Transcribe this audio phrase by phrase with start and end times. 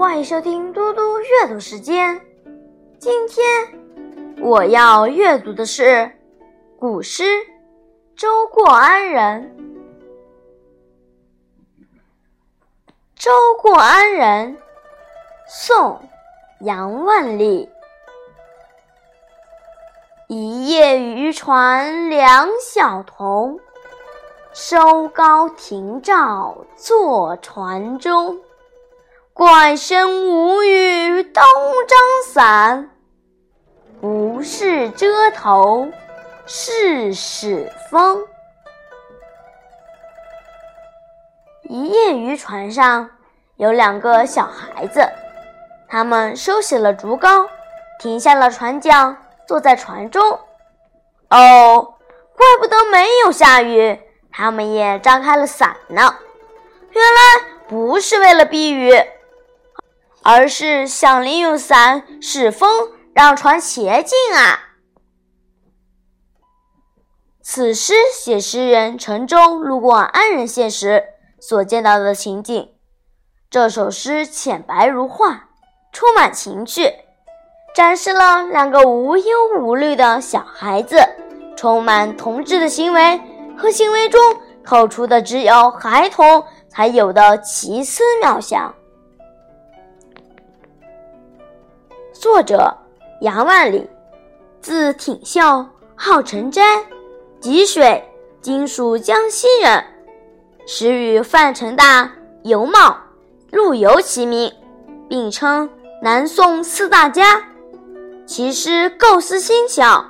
[0.00, 2.18] 欢迎收听嘟嘟阅读时间。
[2.98, 3.44] 今天
[4.40, 6.10] 我要阅读的是
[6.78, 7.22] 古诗
[8.16, 9.54] 《周过安人》。
[13.14, 13.30] 周
[13.60, 14.56] 过安人，
[15.46, 15.76] 宋·
[16.60, 17.68] 杨万里。
[20.28, 23.60] 一叶渔船两小童，
[24.54, 28.40] 收篙停棹坐船中。
[29.40, 31.42] 怪声无语东
[31.88, 32.90] 张伞，
[33.98, 35.88] 不是遮头
[36.44, 38.22] 是使风。
[41.62, 43.08] 一夜渔船上
[43.56, 45.08] 有两个小孩子，
[45.88, 47.48] 他们收起了竹篙，
[47.98, 49.16] 停下了船桨，
[49.46, 50.22] 坐在船中。
[51.30, 51.94] 哦，
[52.36, 53.98] 怪不得没有下雨，
[54.30, 56.14] 他们也张开了伞呢。
[56.90, 57.20] 原来
[57.66, 58.92] 不是为了避雨。
[60.22, 64.58] 而是想利用伞使风，让船前进啊！
[67.42, 71.02] 此诗写诗人乘舟路过安仁县时
[71.40, 72.70] 所见到的情景。
[73.48, 75.48] 这首诗浅白如画，
[75.90, 76.92] 充满情趣，
[77.74, 79.24] 展示了两个无忧
[79.58, 80.96] 无虑的小孩子
[81.56, 83.20] 充满童稚的行为
[83.58, 84.20] 和行为中
[84.64, 88.72] 透出的只有孩童才有的奇思妙想。
[92.20, 92.76] 作者
[93.22, 93.88] 杨万里，
[94.60, 96.62] 字挺孝，号成斋，
[97.40, 98.04] 吉水
[98.42, 99.82] （今属江西人）。
[100.68, 102.94] 时与范成大、尤袤、
[103.50, 104.52] 陆游齐名，
[105.08, 105.70] 并称
[106.02, 107.42] 南宋四大家。
[108.26, 110.04] 其诗构思精巧，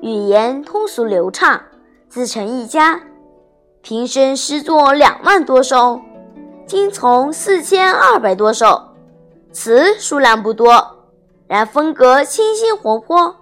[0.00, 1.60] 语言通俗流畅，
[2.08, 3.00] 自成一家。
[3.82, 6.00] 平生诗作两万多首，
[6.68, 8.80] 今从四千二百多首，
[9.50, 10.94] 词数量不多。
[11.48, 13.34] 然风格清新活泼，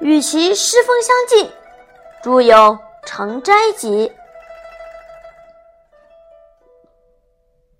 [0.00, 1.52] 与其诗风相近，
[2.22, 2.56] 著有
[3.04, 4.08] 《成斋集》。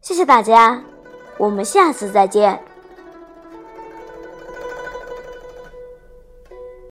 [0.02, 0.82] 谢谢大家，
[1.38, 2.62] 我们下次再见。